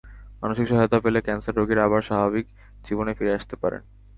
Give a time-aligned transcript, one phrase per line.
[0.43, 2.45] মানসিক সহায়তা পেলে ক্যানসার রোগীরা আবার স্বাভাবিক
[2.85, 3.81] জীবনে ফিরে আসতে পারেন।